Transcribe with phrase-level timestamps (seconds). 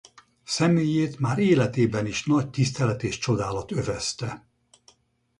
[0.43, 4.45] Személyét már életében is nagy tisztelet és csodálat övezte.